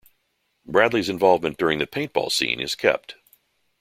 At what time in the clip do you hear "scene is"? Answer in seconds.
2.31-2.73